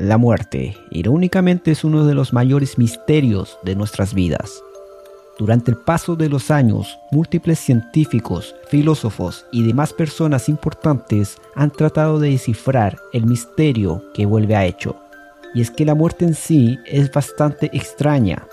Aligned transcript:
La 0.00 0.16
muerte, 0.16 0.78
irónicamente, 0.90 1.72
es 1.72 1.84
uno 1.84 2.06
de 2.06 2.14
los 2.14 2.32
mayores 2.32 2.78
misterios 2.78 3.58
de 3.62 3.76
nuestras 3.76 4.14
vidas. 4.14 4.62
Durante 5.38 5.72
el 5.72 5.76
paso 5.76 6.16
de 6.16 6.30
los 6.30 6.50
años, 6.50 6.98
múltiples 7.10 7.58
científicos, 7.58 8.54
filósofos 8.68 9.44
y 9.52 9.62
demás 9.62 9.92
personas 9.92 10.48
importantes 10.48 11.36
han 11.54 11.70
tratado 11.70 12.18
de 12.18 12.30
descifrar 12.30 12.96
el 13.12 13.26
misterio 13.26 14.02
que 14.14 14.24
vuelve 14.24 14.56
a 14.56 14.64
hecho. 14.64 14.96
Y 15.52 15.60
es 15.60 15.70
que 15.70 15.84
la 15.84 15.94
muerte 15.94 16.24
en 16.24 16.34
sí 16.34 16.78
es 16.86 17.12
bastante 17.12 17.68
extraña, 17.74 18.46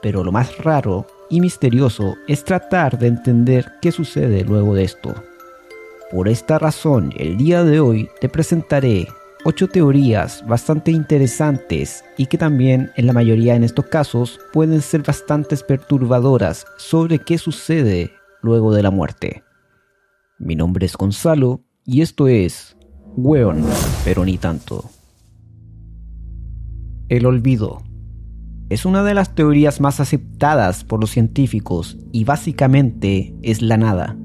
pero 0.00 0.24
lo 0.24 0.32
más 0.32 0.56
raro 0.56 1.06
y 1.28 1.42
misterioso 1.42 2.14
es 2.28 2.44
tratar 2.44 2.98
de 2.98 3.08
entender 3.08 3.72
qué 3.82 3.92
sucede 3.92 4.42
luego 4.42 4.74
de 4.74 4.84
esto. 4.84 5.14
Por 6.10 6.28
esta 6.28 6.58
razón, 6.58 7.12
el 7.18 7.36
día 7.36 7.62
de 7.62 7.80
hoy 7.80 8.08
te 8.22 8.30
presentaré 8.30 9.06
ocho 9.44 9.68
teorías 9.68 10.44
bastante 10.46 10.90
interesantes 10.90 12.02
y 12.16 12.26
que 12.26 12.38
también 12.38 12.90
en 12.96 13.06
la 13.06 13.12
mayoría 13.12 13.54
en 13.54 13.62
estos 13.62 13.86
casos 13.86 14.40
pueden 14.52 14.80
ser 14.80 15.02
bastante 15.02 15.56
perturbadoras 15.56 16.66
sobre 16.78 17.18
qué 17.18 17.36
sucede 17.36 18.10
luego 18.42 18.72
de 18.72 18.82
la 18.82 18.90
muerte. 18.90 19.44
Mi 20.38 20.56
nombre 20.56 20.86
es 20.86 20.96
Gonzalo 20.96 21.60
y 21.84 22.00
esto 22.00 22.26
es 22.26 22.76
Weon, 23.16 23.64
pero 24.04 24.24
ni 24.24 24.38
tanto. 24.38 24.90
El 27.08 27.26
olvido. 27.26 27.82
Es 28.70 28.86
una 28.86 29.04
de 29.04 29.12
las 29.12 29.34
teorías 29.34 29.78
más 29.78 30.00
aceptadas 30.00 30.84
por 30.84 31.00
los 31.00 31.10
científicos 31.10 31.98
y 32.12 32.24
básicamente 32.24 33.34
es 33.42 33.60
la 33.60 33.76
nada. 33.76 34.16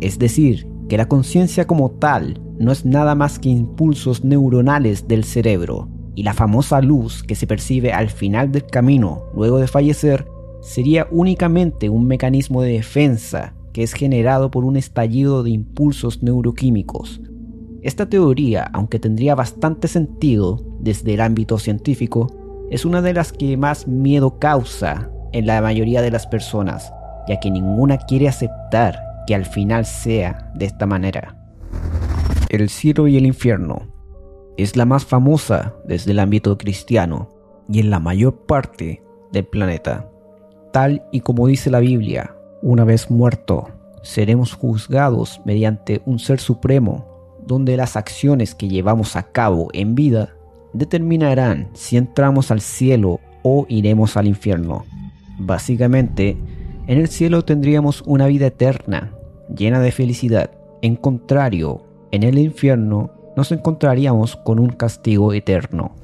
Es 0.00 0.18
decir, 0.18 0.66
que 0.88 0.96
la 0.96 1.06
conciencia 1.06 1.66
como 1.66 1.90
tal 1.90 2.40
no 2.58 2.72
es 2.72 2.84
nada 2.84 3.14
más 3.14 3.38
que 3.38 3.48
impulsos 3.48 4.24
neuronales 4.24 5.08
del 5.08 5.24
cerebro, 5.24 5.88
y 6.14 6.24
la 6.24 6.34
famosa 6.34 6.80
luz 6.80 7.22
que 7.22 7.34
se 7.34 7.46
percibe 7.46 7.92
al 7.92 8.10
final 8.10 8.50
del 8.50 8.66
camino 8.66 9.24
luego 9.34 9.58
de 9.58 9.68
fallecer 9.68 10.26
sería 10.60 11.06
únicamente 11.10 11.88
un 11.88 12.06
mecanismo 12.06 12.62
de 12.62 12.72
defensa 12.72 13.54
que 13.72 13.84
es 13.84 13.92
generado 13.92 14.50
por 14.50 14.64
un 14.64 14.76
estallido 14.76 15.44
de 15.44 15.50
impulsos 15.50 16.22
neuroquímicos. 16.22 17.20
Esta 17.82 18.08
teoría, 18.08 18.64
aunque 18.72 18.98
tendría 18.98 19.36
bastante 19.36 19.86
sentido 19.86 20.64
desde 20.80 21.14
el 21.14 21.20
ámbito 21.20 21.58
científico, 21.58 22.26
es 22.70 22.84
una 22.84 23.00
de 23.00 23.14
las 23.14 23.32
que 23.32 23.56
más 23.56 23.86
miedo 23.86 24.38
causa 24.40 25.10
en 25.32 25.46
la 25.46 25.62
mayoría 25.62 26.02
de 26.02 26.10
las 26.10 26.26
personas, 26.26 26.92
ya 27.28 27.38
que 27.38 27.50
ninguna 27.50 27.98
quiere 27.98 28.28
aceptar 28.28 28.98
que 29.28 29.34
al 29.34 29.46
final 29.46 29.86
sea 29.86 30.50
de 30.56 30.66
esta 30.66 30.86
manera. 30.86 31.37
El 32.48 32.70
cielo 32.70 33.08
y 33.08 33.18
el 33.18 33.26
infierno 33.26 33.88
es 34.56 34.74
la 34.74 34.86
más 34.86 35.04
famosa 35.04 35.74
desde 35.84 36.12
el 36.12 36.18
ámbito 36.18 36.56
cristiano 36.56 37.28
y 37.68 37.78
en 37.78 37.90
la 37.90 38.00
mayor 38.00 38.46
parte 38.46 39.02
del 39.30 39.44
planeta. 39.44 40.10
Tal 40.72 41.04
y 41.12 41.20
como 41.20 41.46
dice 41.46 41.70
la 41.70 41.80
Biblia, 41.80 42.34
una 42.62 42.84
vez 42.84 43.10
muerto, 43.10 43.68
seremos 44.02 44.54
juzgados 44.54 45.42
mediante 45.44 46.00
un 46.06 46.18
ser 46.18 46.40
supremo, 46.40 47.36
donde 47.46 47.76
las 47.76 47.96
acciones 47.96 48.54
que 48.54 48.68
llevamos 48.68 49.14
a 49.16 49.24
cabo 49.24 49.68
en 49.74 49.94
vida 49.94 50.34
determinarán 50.72 51.68
si 51.74 51.98
entramos 51.98 52.50
al 52.50 52.62
cielo 52.62 53.20
o 53.42 53.66
iremos 53.68 54.16
al 54.16 54.26
infierno. 54.26 54.86
Básicamente, 55.38 56.38
en 56.86 56.98
el 56.98 57.08
cielo 57.08 57.44
tendríamos 57.44 58.02
una 58.06 58.26
vida 58.26 58.46
eterna, 58.46 59.12
llena 59.54 59.80
de 59.80 59.92
felicidad. 59.92 60.50
En 60.80 60.96
contrario, 60.96 61.87
en 62.10 62.22
el 62.22 62.38
infierno 62.38 63.10
nos 63.36 63.52
encontraríamos 63.52 64.36
con 64.36 64.58
un 64.58 64.70
castigo 64.70 65.32
eterno. 65.32 65.94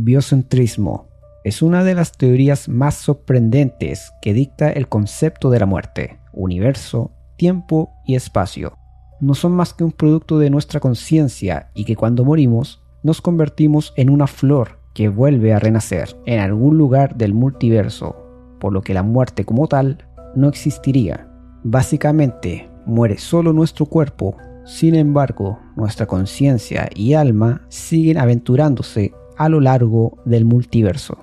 Biocentrismo 0.00 1.08
es 1.44 1.62
una 1.62 1.84
de 1.84 1.94
las 1.94 2.12
teorías 2.12 2.68
más 2.68 2.96
sorprendentes 2.96 4.12
que 4.20 4.34
dicta 4.34 4.70
el 4.70 4.88
concepto 4.88 5.50
de 5.50 5.60
la 5.60 5.66
muerte, 5.66 6.18
universo, 6.32 7.12
tiempo 7.36 7.92
y 8.04 8.16
espacio. 8.16 8.76
No 9.20 9.34
son 9.34 9.52
más 9.52 9.72
que 9.72 9.84
un 9.84 9.92
producto 9.92 10.38
de 10.38 10.50
nuestra 10.50 10.80
conciencia 10.80 11.70
y 11.74 11.84
que 11.84 11.96
cuando 11.96 12.24
morimos 12.24 12.82
nos 13.02 13.20
convertimos 13.20 13.94
en 13.96 14.10
una 14.10 14.26
flor 14.26 14.80
que 14.92 15.08
vuelve 15.08 15.54
a 15.54 15.58
renacer 15.58 16.16
en 16.26 16.40
algún 16.40 16.76
lugar 16.76 17.16
del 17.16 17.32
multiverso, 17.32 18.16
por 18.58 18.72
lo 18.72 18.82
que 18.82 18.94
la 18.94 19.02
muerte 19.02 19.44
como 19.44 19.68
tal 19.68 19.98
no 20.34 20.48
existiría. 20.48 21.28
Básicamente, 21.62 22.68
muere 22.86 23.18
solo 23.18 23.52
nuestro 23.52 23.86
cuerpo, 23.86 24.36
sin 24.66 24.96
embargo, 24.96 25.60
nuestra 25.76 26.06
conciencia 26.06 26.90
y 26.92 27.14
alma 27.14 27.62
siguen 27.68 28.18
aventurándose 28.18 29.12
a 29.38 29.48
lo 29.48 29.60
largo 29.60 30.18
del 30.24 30.44
multiverso. 30.44 31.18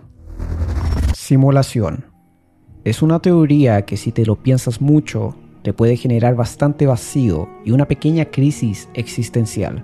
Simulación. 1.13 2.05
Es 2.85 3.01
una 3.01 3.19
teoría 3.19 3.83
que 3.83 3.97
si 3.97 4.13
te 4.13 4.25
lo 4.25 4.37
piensas 4.37 4.79
mucho, 4.79 5.35
te 5.61 5.73
puede 5.73 5.97
generar 5.97 6.35
bastante 6.35 6.85
vacío 6.85 7.49
y 7.65 7.71
una 7.71 7.85
pequeña 7.85 8.25
crisis 8.25 8.87
existencial. 8.93 9.83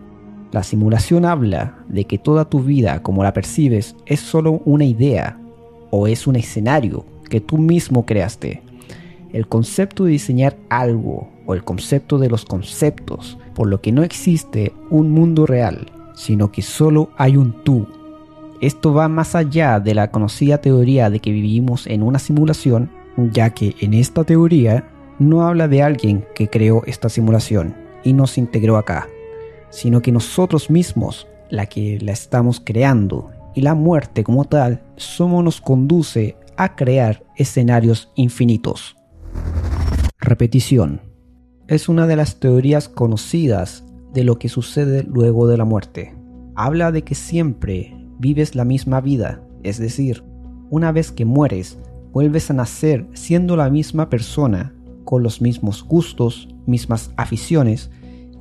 La 0.53 0.63
simulación 0.63 1.25
habla 1.25 1.79
de 1.89 2.05
que 2.05 2.17
toda 2.17 2.49
tu 2.49 2.61
vida 2.61 3.03
como 3.03 3.23
la 3.23 3.33
percibes 3.33 3.93
es 4.05 4.21
solo 4.21 4.61
una 4.63 4.85
idea 4.85 5.37
o 5.91 6.07
es 6.07 6.27
un 6.27 6.37
escenario 6.37 7.05
que 7.29 7.41
tú 7.41 7.57
mismo 7.57 8.05
creaste 8.05 8.63
el 9.31 9.47
concepto 9.47 10.05
de 10.05 10.11
diseñar 10.11 10.57
algo 10.69 11.29
o 11.45 11.53
el 11.53 11.63
concepto 11.63 12.17
de 12.17 12.29
los 12.29 12.45
conceptos, 12.45 13.37
por 13.53 13.67
lo 13.67 13.81
que 13.81 13.91
no 13.91 14.03
existe 14.03 14.73
un 14.89 15.11
mundo 15.11 15.45
real, 15.45 15.91
sino 16.15 16.51
que 16.51 16.61
solo 16.61 17.09
hay 17.17 17.37
un 17.37 17.63
tú. 17.63 17.87
Esto 18.61 18.93
va 18.93 19.07
más 19.07 19.35
allá 19.35 19.79
de 19.79 19.95
la 19.95 20.11
conocida 20.11 20.59
teoría 20.59 21.09
de 21.09 21.19
que 21.19 21.31
vivimos 21.31 21.87
en 21.87 22.03
una 22.03 22.19
simulación, 22.19 22.91
ya 23.31 23.51
que 23.51 23.75
en 23.79 23.93
esta 23.93 24.23
teoría 24.23 24.89
no 25.17 25.45
habla 25.45 25.67
de 25.67 25.81
alguien 25.81 26.25
que 26.35 26.49
creó 26.49 26.83
esta 26.85 27.09
simulación 27.09 27.75
y 28.03 28.13
nos 28.13 28.37
integró 28.37 28.77
acá, 28.77 29.07
sino 29.69 30.01
que 30.01 30.11
nosotros 30.11 30.69
mismos, 30.69 31.27
la 31.49 31.65
que 31.65 31.99
la 32.01 32.11
estamos 32.11 32.61
creando, 32.63 33.31
y 33.55 33.61
la 33.61 33.75
muerte 33.75 34.23
como 34.23 34.45
tal, 34.45 34.83
solo 34.95 35.41
nos 35.41 35.59
conduce 35.59 36.37
a 36.55 36.75
crear 36.75 37.23
escenarios 37.35 38.11
infinitos. 38.15 38.95
Repetición. 40.19 41.01
Es 41.67 41.89
una 41.89 42.07
de 42.07 42.15
las 42.15 42.39
teorías 42.39 42.89
conocidas 42.89 43.83
de 44.13 44.23
lo 44.23 44.39
que 44.39 44.49
sucede 44.49 45.03
luego 45.03 45.47
de 45.47 45.57
la 45.57 45.65
muerte. 45.65 46.15
Habla 46.55 46.91
de 46.91 47.03
que 47.03 47.15
siempre 47.15 47.95
vives 48.19 48.55
la 48.55 48.65
misma 48.65 49.01
vida, 49.01 49.41
es 49.63 49.77
decir, 49.77 50.23
una 50.69 50.91
vez 50.91 51.11
que 51.11 51.25
mueres, 51.25 51.79
vuelves 52.11 52.49
a 52.51 52.53
nacer 52.53 53.07
siendo 53.13 53.55
la 53.55 53.69
misma 53.69 54.09
persona, 54.09 54.73
con 55.05 55.23
los 55.23 55.41
mismos 55.41 55.83
gustos, 55.83 56.49
mismas 56.67 57.11
aficiones 57.17 57.89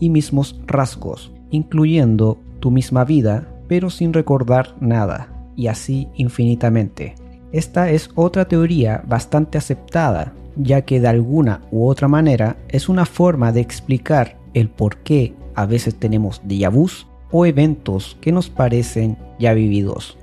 y 0.01 0.11
mismos 0.11 0.61
rasgos, 0.67 1.33
incluyendo 1.51 2.39
tu 2.61 2.71
misma 2.71 3.05
vida, 3.05 3.49
pero 3.69 3.89
sin 3.89 4.13
recordar 4.13 4.75
nada, 4.81 5.29
y 5.57 5.69
así 5.69 6.09
infinitamente. 6.15 7.15
Esta 7.53 7.91
es 7.91 8.11
otra 8.15 8.47
teoría 8.47 9.03
bastante 9.07 9.57
aceptada 9.57 10.35
ya 10.59 10.83
que 10.83 11.01
de 11.01 11.09
alguna 11.09 11.63
u 11.71 11.87
otra 11.87 12.09
manera 12.09 12.57
es 12.69 12.89
una 12.89 13.07
forma 13.07 13.53
de 13.53 13.61
explicar 13.61 14.39
el 14.55 14.69
por 14.69 14.99
qué 14.99 15.35
a 15.55 15.67
veces 15.67 15.95
tenemos 15.95 16.43
déjà 16.45 16.71
vus 16.71 17.07
o 17.31 17.47
eventos 17.47 18.17
que 18.21 18.33
nos 18.33 18.51
parecen 18.51 19.17
ya 19.39 19.55
vividos. 19.55 20.19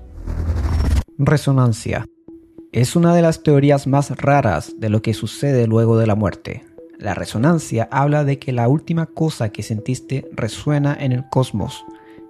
Resonancia. 1.18 2.06
Es 2.72 2.96
una 2.96 3.16
de 3.16 3.22
las 3.22 3.42
teorías 3.42 3.88
más 3.88 4.12
raras 4.18 4.76
de 4.78 4.90
lo 4.90 5.02
que 5.02 5.14
sucede 5.14 5.66
luego 5.66 5.98
de 5.98 6.08
la 6.08 6.16
muerte. 6.16 6.66
La 6.98 7.14
resonancia 7.14 7.88
habla 7.92 8.24
de 8.24 8.40
que 8.40 8.52
la 8.52 8.68
última 8.68 9.06
cosa 9.06 9.50
que 9.50 9.64
sentiste 9.64 10.28
resuena 10.34 10.98
en 11.00 11.12
el 11.12 11.30
cosmos. 11.30 11.86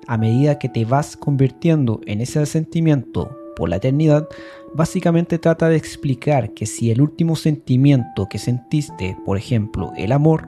A 0.07 0.17
medida 0.17 0.59
que 0.59 0.69
te 0.69 0.85
vas 0.85 1.17
convirtiendo 1.17 2.01
en 2.05 2.21
ese 2.21 2.45
sentimiento 2.45 3.35
por 3.55 3.69
la 3.69 3.77
eternidad, 3.77 4.27
básicamente 4.73 5.39
trata 5.39 5.69
de 5.69 5.77
explicar 5.77 6.51
que 6.51 6.65
si 6.65 6.91
el 6.91 7.01
último 7.01 7.35
sentimiento 7.35 8.27
que 8.29 8.37
sentiste, 8.37 9.17
por 9.25 9.37
ejemplo 9.37 9.91
el 9.97 10.11
amor, 10.11 10.47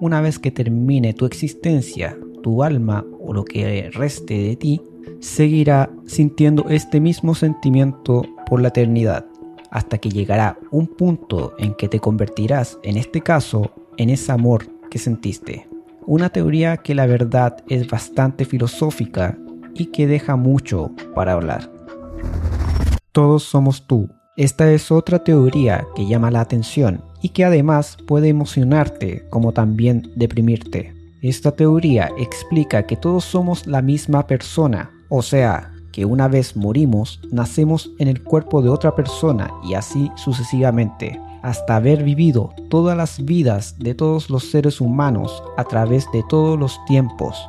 una 0.00 0.20
vez 0.20 0.38
que 0.38 0.50
termine 0.50 1.14
tu 1.14 1.26
existencia, 1.26 2.16
tu 2.42 2.62
alma 2.62 3.04
o 3.20 3.32
lo 3.32 3.44
que 3.44 3.90
reste 3.92 4.34
de 4.34 4.56
ti, 4.56 4.80
seguirá 5.20 5.90
sintiendo 6.06 6.66
este 6.68 7.00
mismo 7.00 7.34
sentimiento 7.34 8.26
por 8.46 8.60
la 8.60 8.68
eternidad, 8.68 9.26
hasta 9.70 9.98
que 9.98 10.10
llegará 10.10 10.58
un 10.70 10.86
punto 10.86 11.54
en 11.58 11.74
que 11.74 11.88
te 11.88 12.00
convertirás, 12.00 12.78
en 12.82 12.96
este 12.96 13.20
caso, 13.22 13.72
en 13.96 14.10
ese 14.10 14.32
amor 14.32 14.66
que 14.90 14.98
sentiste. 14.98 15.66
Una 16.06 16.28
teoría 16.28 16.76
que 16.76 16.94
la 16.94 17.06
verdad 17.06 17.56
es 17.68 17.88
bastante 17.88 18.44
filosófica 18.44 19.38
y 19.74 19.86
que 19.86 20.06
deja 20.06 20.36
mucho 20.36 20.90
para 21.14 21.32
hablar. 21.32 21.73
Todos 23.14 23.44
somos 23.44 23.86
tú. 23.86 24.08
Esta 24.36 24.72
es 24.72 24.90
otra 24.90 25.22
teoría 25.22 25.86
que 25.94 26.04
llama 26.04 26.32
la 26.32 26.40
atención 26.40 27.04
y 27.22 27.28
que 27.28 27.44
además 27.44 27.96
puede 28.08 28.28
emocionarte 28.28 29.24
como 29.30 29.52
también 29.52 30.10
deprimirte. 30.16 30.92
Esta 31.22 31.52
teoría 31.52 32.10
explica 32.18 32.86
que 32.86 32.96
todos 32.96 33.24
somos 33.24 33.68
la 33.68 33.82
misma 33.82 34.26
persona, 34.26 34.90
o 35.10 35.22
sea, 35.22 35.70
que 35.92 36.04
una 36.04 36.26
vez 36.26 36.56
morimos, 36.56 37.20
nacemos 37.30 37.88
en 38.00 38.08
el 38.08 38.20
cuerpo 38.20 38.62
de 38.62 38.70
otra 38.70 38.96
persona 38.96 39.48
y 39.62 39.74
así 39.74 40.10
sucesivamente, 40.16 41.20
hasta 41.44 41.76
haber 41.76 42.02
vivido 42.02 42.52
todas 42.68 42.96
las 42.96 43.24
vidas 43.24 43.78
de 43.78 43.94
todos 43.94 44.28
los 44.28 44.50
seres 44.50 44.80
humanos 44.80 45.40
a 45.56 45.62
través 45.62 46.04
de 46.12 46.24
todos 46.28 46.58
los 46.58 46.84
tiempos. 46.86 47.48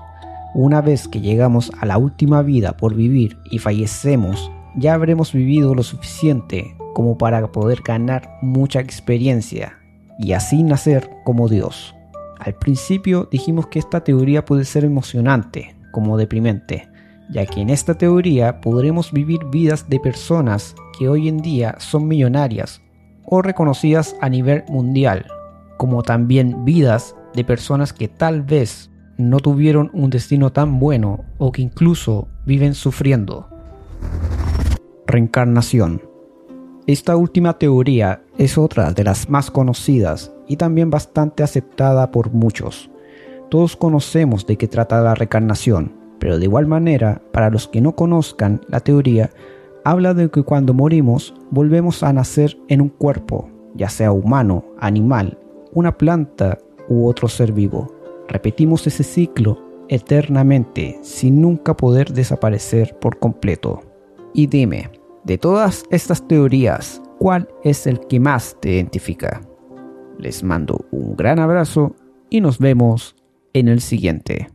Una 0.54 0.82
vez 0.82 1.08
que 1.08 1.22
llegamos 1.22 1.72
a 1.82 1.88
la 1.88 1.98
última 1.98 2.44
vida 2.44 2.78
por 2.78 2.94
vivir 2.94 3.40
y 3.50 3.58
fallecemos, 3.58 4.52
ya 4.78 4.94
habremos 4.94 5.34
vivido 5.34 5.74
lo 5.74 5.84
suficiente 5.84 6.76
como 6.94 7.18
para 7.18 7.52
poder 7.52 7.82
ganar 7.82 8.38
mucha 8.42 8.80
experiencia 8.80 9.78
y 10.20 10.34
así 10.34 10.64
nacer 10.64 11.10
como 11.24 11.50
Dios. 11.50 11.96
Al 12.40 12.56
principio 12.56 13.28
dijimos 13.32 13.68
que 13.68 13.80
esta 13.80 14.04
teoría 14.04 14.46
puede 14.46 14.66
ser 14.66 14.86
emocionante, 14.86 15.76
como 15.92 16.18
deprimente, 16.18 16.88
ya 17.30 17.46
que 17.46 17.62
en 17.62 17.70
esta 17.70 17.98
teoría 17.98 18.62
podremos 18.62 19.12
vivir 19.12 19.40
vidas 19.46 19.90
de 19.90 20.00
personas 20.00 20.76
que 20.98 21.10
hoy 21.10 21.28
en 21.28 21.38
día 21.38 21.76
son 21.80 22.08
millonarias 22.08 22.82
o 23.26 23.42
reconocidas 23.42 24.16
a 24.22 24.30
nivel 24.30 24.64
mundial, 24.70 25.26
como 25.78 26.04
también 26.04 26.66
vidas 26.66 27.16
de 27.34 27.44
personas 27.44 27.94
que 27.94 28.08
tal 28.08 28.42
vez 28.42 28.92
no 29.18 29.40
tuvieron 29.40 29.90
un 29.94 30.10
destino 30.10 30.52
tan 30.52 30.80
bueno 30.80 31.24
o 31.38 31.52
que 31.52 31.62
incluso 31.62 32.28
viven 32.46 32.74
sufriendo. 32.74 33.55
Reencarnación. 35.08 36.02
Esta 36.88 37.16
última 37.16 37.60
teoría 37.60 38.24
es 38.40 38.58
otra 38.58 38.92
de 38.92 39.04
las 39.04 39.30
más 39.30 39.52
conocidas 39.52 40.34
y 40.48 40.58
también 40.58 40.90
bastante 40.90 41.44
aceptada 41.44 42.10
por 42.10 42.32
muchos. 42.32 42.90
Todos 43.50 43.76
conocemos 43.76 44.48
de 44.48 44.58
qué 44.58 44.68
trata 44.68 45.02
la 45.02 45.14
reencarnación, 45.14 45.94
pero 46.18 46.40
de 46.40 46.46
igual 46.46 46.66
manera, 46.66 47.22
para 47.32 47.52
los 47.52 47.68
que 47.68 47.82
no 47.82 47.96
conozcan 47.96 48.62
la 48.68 48.80
teoría, 48.80 49.30
habla 49.84 50.16
de 50.16 50.32
que 50.32 50.42
cuando 50.42 50.74
morimos 50.74 51.36
volvemos 51.52 52.02
a 52.02 52.12
nacer 52.12 52.58
en 52.68 52.82
un 52.82 52.90
cuerpo, 52.90 53.48
ya 53.76 53.90
sea 53.90 54.12
humano, 54.12 54.66
animal, 54.80 55.38
una 55.72 55.96
planta 55.96 56.58
u 56.90 57.08
otro 57.08 57.28
ser 57.28 57.52
vivo. 57.52 57.94
Repetimos 58.28 58.88
ese 58.88 59.04
ciclo 59.04 59.62
eternamente 59.88 60.98
sin 61.04 61.42
nunca 61.42 61.78
poder 61.78 62.12
desaparecer 62.12 62.98
por 62.98 63.20
completo. 63.20 63.84
Y 64.38 64.48
dime, 64.48 64.92
de 65.24 65.38
todas 65.38 65.86
estas 65.92 66.28
teorías, 66.28 67.02
¿cuál 67.20 67.48
es 67.64 67.88
el 67.88 68.02
que 68.02 68.20
más 68.20 68.58
te 68.60 68.74
identifica? 68.74 69.40
Les 70.20 70.44
mando 70.44 70.86
un 70.92 71.16
gran 71.16 71.40
abrazo 71.40 71.96
y 72.30 72.42
nos 72.42 72.60
vemos 72.60 73.16
en 73.54 73.70
el 73.70 73.80
siguiente. 73.80 74.50